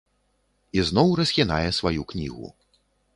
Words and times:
Ізноў 0.79 1.13
расхінае 1.19 1.69
сваю 1.81 2.01
кнігу. 2.13 2.47